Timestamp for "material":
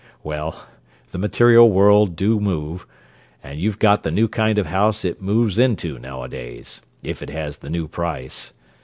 1.19-1.69